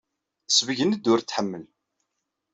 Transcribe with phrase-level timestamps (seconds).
[0.47, 1.65] Tessebgen-d ur t-tḥemmel.